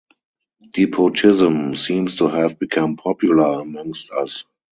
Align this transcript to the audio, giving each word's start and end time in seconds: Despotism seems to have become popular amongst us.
Despotism 0.71 1.75
seems 1.75 2.15
to 2.15 2.27
have 2.27 2.57
become 2.57 2.95
popular 2.97 3.61
amongst 3.61 4.09
us. 4.09 4.45